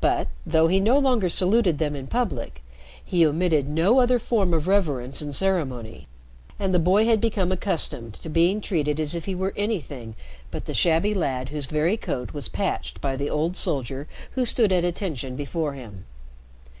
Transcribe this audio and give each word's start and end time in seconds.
But, 0.00 0.26
though 0.44 0.66
he 0.66 0.80
no 0.80 0.98
longer 0.98 1.28
saluted 1.28 1.78
them 1.78 1.94
in 1.94 2.08
public, 2.08 2.64
he 3.04 3.24
omitted 3.24 3.68
no 3.68 4.00
other 4.00 4.18
form 4.18 4.52
of 4.52 4.66
reverence 4.66 5.20
and 5.20 5.32
ceremony, 5.32 6.08
and 6.58 6.74
the 6.74 6.80
boy 6.80 7.04
had 7.04 7.20
become 7.20 7.52
accustomed 7.52 8.14
to 8.14 8.28
being 8.28 8.60
treated 8.60 8.98
as 8.98 9.14
if 9.14 9.26
he 9.26 9.36
were 9.36 9.52
anything 9.56 10.16
but 10.50 10.64
the 10.64 10.74
shabby 10.74 11.14
lad 11.14 11.50
whose 11.50 11.66
very 11.66 11.96
coat 11.96 12.32
was 12.32 12.48
patched 12.48 13.00
by 13.00 13.14
the 13.14 13.30
old 13.30 13.56
soldier 13.56 14.08
who 14.32 14.44
stood 14.44 14.72
"at 14.72 14.84
attention" 14.84 15.36
before 15.36 15.74
him. 15.74 16.06